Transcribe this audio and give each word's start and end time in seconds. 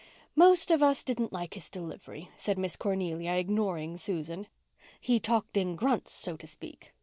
"Most 0.35 0.71
of 0.71 0.81
us 0.81 1.03
didn't 1.03 1.31
like 1.31 1.53
his 1.53 1.69
delivery," 1.69 2.29
said 2.35 2.57
Miss 2.57 2.75
Cornelia, 2.75 3.33
ignoring 3.33 3.97
Susan. 3.97 4.47
"He 4.99 5.19
talked 5.19 5.57
in 5.57 5.75
grunts, 5.75 6.11
so 6.11 6.35
to 6.37 6.47
speak. 6.47 6.91